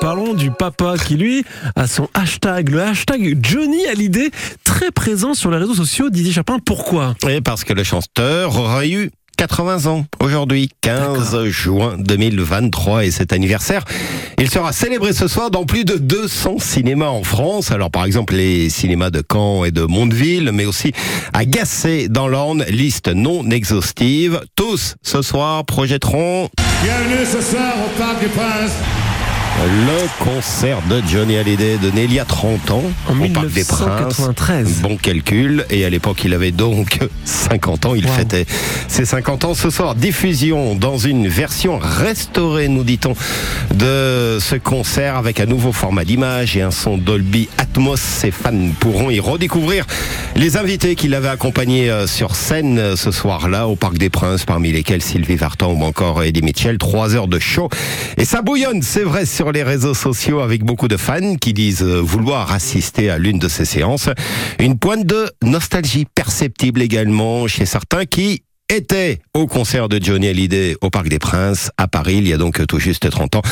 [0.00, 1.44] Parlons du papa qui, lui,
[1.76, 4.30] a son hashtag, le hashtag Johnny Hallyday,
[4.64, 6.10] très présent sur les réseaux sociaux.
[6.10, 7.14] Didier Chapin, pourquoi?
[7.28, 13.32] Et parce que le chanteur aura eu 80 ans aujourd'hui, 15 juin 2023 et cet
[13.32, 13.84] anniversaire.
[14.38, 17.70] Il sera célébré ce soir dans plus de 200 cinémas en France.
[17.70, 20.92] Alors par exemple les cinémas de Caen et de Mondeville, mais aussi
[21.32, 24.40] à Gassé dans l'Orne, liste non exhaustive.
[24.56, 26.48] Tous ce soir projetteront...
[26.82, 29.03] Bienvenue ce soir au Parc des Princes.
[29.62, 33.64] Le concert de Johnny Hallyday donné il y a 30 ans En au Parc des
[33.64, 34.18] Princes.
[34.18, 34.80] 1993.
[34.82, 35.64] Bon calcul.
[35.70, 37.94] Et à l'époque, il avait donc 50 ans.
[37.94, 38.12] Il Wow.
[38.12, 38.46] fêtait
[38.88, 39.94] ses 50 ans ce soir.
[39.94, 43.14] Diffusion dans une version restaurée, nous dit-on,
[43.74, 48.00] de ce concert avec un nouveau format d'image et un son Dolby Atmos.
[48.00, 49.86] Ses fans pourront y redécouvrir
[50.36, 54.44] les invités qui l'avaient accompagné euh, sur scène euh, ce soir-là au Parc des Princes,
[54.44, 56.76] parmi lesquels Sylvie Vartan ou encore Eddie Mitchell.
[56.78, 57.68] Trois heures de show.
[58.18, 61.82] Et ça bouillonne, c'est vrai, sur les réseaux sociaux avec beaucoup de fans qui disent
[61.82, 64.08] vouloir assister à l'une de ces séances.
[64.58, 70.76] Une pointe de nostalgie perceptible également chez certains qui étaient au concert de Johnny Hallyday
[70.80, 73.42] au Parc des Princes à Paris il y a donc tout juste 30 ans.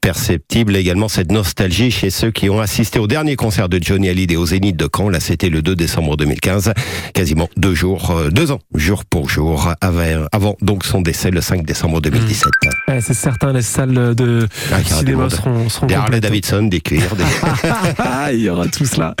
[0.00, 4.36] Perceptible également cette nostalgie chez ceux qui ont assisté au dernier concert de Johnny Hallyday
[4.36, 5.08] au Zénith de Caen.
[5.08, 6.72] Là, c'était le 2 décembre 2015.
[7.12, 11.40] Quasiment deux jours, euh, deux ans, jour pour jour, avant, avant donc son décès le
[11.40, 12.46] 5 décembre 2017.
[12.88, 16.20] Ouais, c'est certain, les salles de Ah, cinéma seront, seront Des Harley.
[16.20, 17.24] Davidson, des cuirs, des...
[18.32, 19.14] Il y aura tout cela.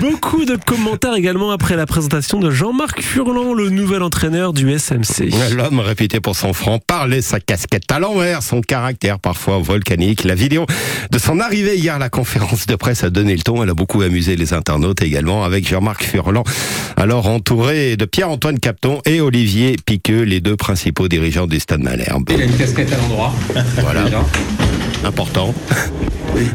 [0.00, 5.30] Beaucoup de commentaires également après la présentation de Jean-Marc Furlan, le nouvel entraîneur du SMC.
[5.56, 10.24] L'homme réputé pour son franc-parler, sa casquette à l'envers, son caractère parfois volcanique.
[10.24, 10.66] La vidéo
[11.10, 13.62] de son arrivée hier à la conférence de presse a donné le ton.
[13.62, 16.44] Elle a beaucoup amusé les internautes également avec Jean-Marc Furlan,
[16.96, 22.28] alors entouré de Pierre-Antoine Capton et Olivier Piqueux, les deux principaux dirigeants du Stade Malherbe.
[22.30, 23.32] Il a une casquette à l'endroit.
[23.78, 24.20] Voilà, Déjà.
[25.04, 25.54] Important.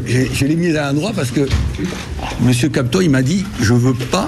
[0.06, 1.48] Je, je l'ai mis à l'endroit parce que
[2.42, 4.26] Monsieur Capton, il m'a dit je veux pas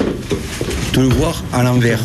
[0.92, 2.01] te le voir à l'envers.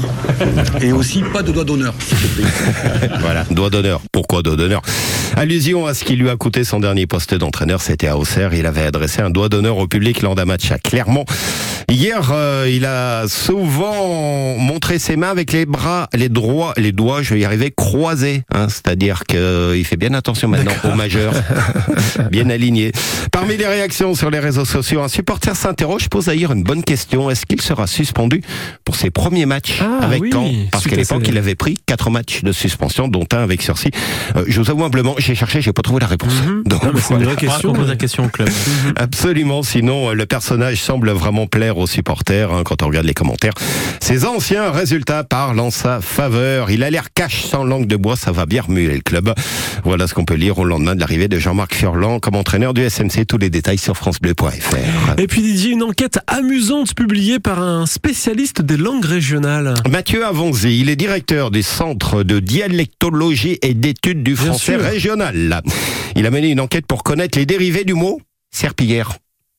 [0.82, 3.10] Et aussi pas de doigt d'honneur, s'il te plaît.
[3.22, 4.02] Voilà, doigt d'honneur.
[4.12, 4.82] Pourquoi doigt d'honneur?
[5.36, 8.54] Allusion à ce qui lui a coûté son dernier poste d'entraîneur, c'était à Auxerre.
[8.54, 11.26] Il avait adressé un doigt d'honneur au public lors d'un match à Clermont.
[11.90, 17.22] Hier, euh, il a souvent montré ses mains avec les bras, les droits, les doigts,
[17.22, 18.44] je vais y arriver, croisés.
[18.54, 21.34] Hein, C'est-à-dire qu'il fait bien attention maintenant aux majeurs,
[22.32, 22.92] bien alignés.
[23.32, 27.30] Parmi les réactions sur les réseaux sociaux, un supporter s'interroge, pose d'ailleurs une bonne question.
[27.30, 28.42] Est-ce qu'il sera suspendu
[28.88, 32.10] pour ses premiers matchs Ah, avec oui, Caen Parce qu'à l'époque, il avait pris quatre
[32.10, 33.92] matchs de suspension, dont un avec sursis.
[34.38, 36.32] Euh, je vous avoue humblement, j'ai cherché, j'ai pas trouvé la réponse.
[36.66, 37.34] Donc, Non, mais c'est une voilà.
[37.34, 37.74] vraie question.
[37.74, 38.48] pose la question au club.
[38.96, 43.14] Absolument, sinon euh, le personnage semble vraiment plaire aux supporters hein, quand on regarde les
[43.14, 43.52] commentaires.
[44.00, 46.72] Ses anciens résultats parlent en sa faveur.
[46.72, 49.34] Il a l'air cash sans langue de bois, ça va bien remuer le club.
[49.84, 52.90] Voilà ce qu'on peut lire au lendemain de l'arrivée de Jean-Marc Furlan comme entraîneur du
[52.90, 53.26] SMC.
[53.28, 55.20] Tous les détails sur francebleu.fr.
[55.20, 59.74] Et puis Didier, une enquête amusante publiée par un spécialiste des langues régionales.
[59.90, 64.82] Mathieu Avonzi, il est directeur du Centre de dialectologie et d'études du Bien français sûr.
[64.82, 65.62] régional.
[66.16, 68.22] Il a mené une enquête pour connaître les dérivés du mot
[68.52, 69.18] serpillière.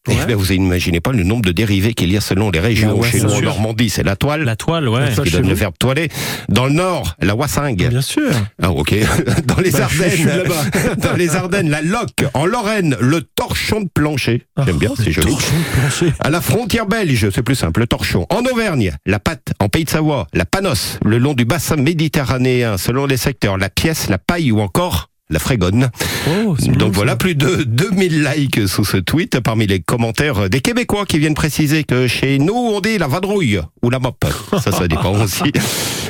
[0.09, 0.17] Ouais.
[0.23, 2.99] Eh bien, vous imaginez pas le nombre de dérivés qu'il y a selon les régions.
[2.99, 3.41] Ouais, Chez nous, en.
[3.43, 4.45] Normandie, c'est la toile.
[4.45, 5.15] La toile, ouais.
[5.15, 6.09] ce qui donne le verbe toiler.
[6.49, 7.89] Dans le Nord, la wassingue.
[7.89, 8.31] Bien sûr.
[8.63, 8.95] Ah, ok.
[9.47, 10.43] Dans les Bah, Ardennes,
[10.99, 12.25] dans les Ardennes, la loque.
[12.35, 14.45] En Lorraine, le torchon de plancher.
[14.65, 15.31] J'aime bien, c'est joli.
[15.33, 16.13] Torchon de plancher.
[16.21, 18.27] À la frontière belge, c'est plus simple, le torchon.
[18.31, 19.53] En Auvergne, la patte.
[19.61, 20.99] En Pays de Savoie, la panosse.
[21.05, 25.39] Le long du bassin méditerranéen, selon les secteurs, la pièce, la paille ou encore la
[25.39, 25.91] frégonne.
[26.31, 27.17] Oh, Donc voilà, ça.
[27.17, 31.85] plus de 2000 likes sous ce tweet parmi les commentaires des Québécois qui viennent préciser
[31.85, 34.25] que chez nous, on dit la vadrouille ou la mop.
[34.63, 35.53] Ça, ça dépend aussi.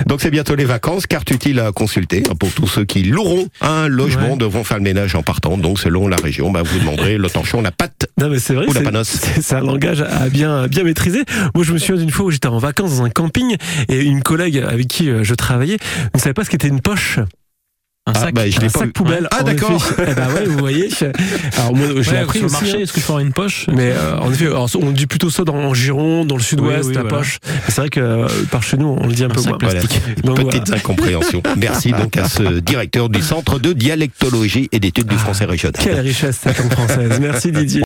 [0.06, 3.88] Donc c'est bientôt les vacances, carte utile à consulter pour tous ceux qui loueront un
[3.88, 4.36] logement, Ouais.
[4.36, 5.58] devront faire le ménage en partant.
[5.58, 8.66] Donc selon la région, bah, vous demanderez le torchon, la patte Non mais c'est vrai,
[8.68, 9.08] Ou la panosse.
[9.40, 11.24] c'est un langage à bien, à bien maîtriser.
[11.54, 13.56] Moi je me souviens d'une fois où j'étais en vacances dans un camping
[13.88, 15.78] et une collègue avec qui euh, je travaillais
[16.14, 17.18] ne savait pas ce qu'était une poche.
[18.08, 18.34] Un Ah, sac.
[18.34, 19.28] bah, je l'ai Un sac poubelle.
[19.30, 19.84] Ah, d'accord.
[19.98, 20.88] Eh ben ouais, vous voyez.
[21.58, 22.62] Alors moi je l'ai Ouais, appris sur le aussi.
[22.62, 22.80] marché, hein.
[22.80, 23.66] est-ce que je avoir une poche?
[23.72, 26.84] Mais euh, en effet, alors, on dit plutôt ça dans, en Gironde, dans le sud-ouest,
[26.84, 27.18] Oui, oui, la voilà.
[27.18, 27.38] poche.
[27.68, 29.58] C'est vrai que euh, par chez nous, on le dit un, peu sac moins.
[29.60, 29.80] Voilà.
[30.24, 31.42] Donc, Petites incompréhensions.
[31.56, 35.74] Merci donc à ce directeur du Centre de dialectologie et d'études du français régional.
[35.82, 37.18] Quelle richesse cette langue française.
[37.20, 37.76] Merci Didier.